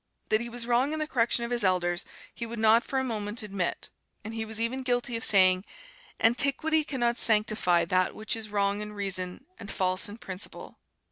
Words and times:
That 0.29 0.41
he 0.41 0.49
was 0.49 0.65
wrong 0.65 0.93
in 0.93 0.97
the 0.97 1.05
correction 1.05 1.45
of 1.45 1.51
his 1.51 1.63
elders, 1.63 2.05
he 2.33 2.47
would 2.47 2.57
not 2.57 2.83
for 2.83 2.97
a 2.97 3.03
moment 3.03 3.43
admit; 3.43 3.89
and 4.23 4.33
he 4.33 4.45
was 4.45 4.59
even 4.59 4.81
guilty 4.81 5.15
of 5.15 5.23
saying, 5.23 5.63
"Antiquity 6.19 6.83
can 6.83 7.01
not 7.01 7.19
sanctify 7.19 7.85
that 7.85 8.15
which 8.15 8.35
is 8.35 8.49
wrong 8.49 8.81
in 8.81 8.93
reason 8.93 9.45
and 9.59 9.69
false 9.69 10.09
in 10.09 10.17
principle." 10.17 10.79